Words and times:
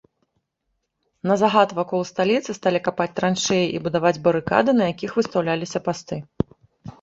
На 1.31 1.35
загад 1.41 1.69
вакол 1.79 2.01
сталіцы 2.11 2.55
сталі 2.59 2.79
капаць 2.87 3.07
траншэі 3.19 3.65
і 3.75 3.83
будаваць 3.89 4.13
барыкады, 4.29 4.71
на 4.81 4.89
якіх 4.93 5.11
выстаўляліся 5.21 5.79
пасты. 5.91 6.15